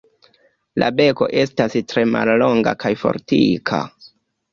La 0.83 0.87
beko 1.01 1.27
estas 1.41 1.75
tre 1.91 2.05
mallonga 2.13 2.73
kaj 2.85 2.91
fortika. 3.03 3.83